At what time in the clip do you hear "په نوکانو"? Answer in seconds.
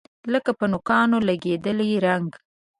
0.59-1.17